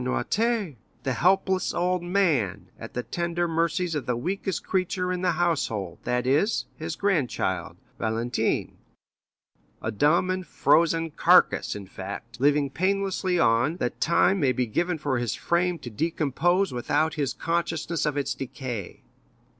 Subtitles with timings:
[0.03, 5.33] Noirtier_, the helpless old man, at the tender mercies of the weakest creature in the
[5.33, 8.79] household, that is, his grandchild, Valentine;
[9.79, 14.97] a dumb and frozen carcass, in fact, living painlessly on, that time may be given
[14.97, 19.03] for his frame to decompose without his consciousness of its decay."